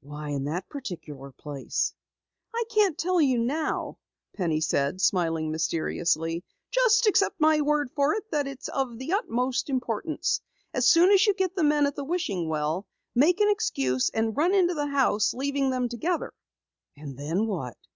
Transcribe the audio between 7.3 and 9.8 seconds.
my word for it that it's of utmost